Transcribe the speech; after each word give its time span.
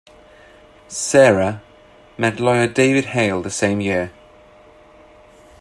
Sarah 0.87 1.61
met 2.17 2.39
lawyer 2.39 2.65
David 2.67 3.05
Hale 3.05 3.43
the 3.43 3.51
same 3.51 3.79
year. 3.81 4.11